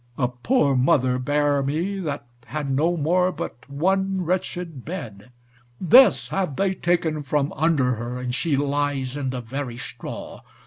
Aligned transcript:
A 0.17 0.29
poor 0.29 0.75
mother 0.75 1.19
bare 1.19 1.61
me, 1.61 1.99
that 1.99 2.25
had 2.47 2.71
no 2.71 2.97
more 2.97 3.31
but 3.31 3.69
one 3.69 4.23
wretched 4.25 4.83
bed; 4.83 5.31
this 5.79 6.29
have 6.29 6.55
they 6.55 6.73
taken 6.73 7.21
from 7.21 7.53
under 7.55 7.93
her, 7.93 8.17
and 8.17 8.33
she 8.33 8.57
lies 8.57 9.15
in 9.15 9.29
the 9.29 9.41
very 9.41 9.77
straw. 9.77 10.41